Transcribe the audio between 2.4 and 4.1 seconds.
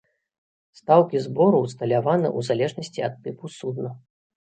залежнасці ад тыпу судна.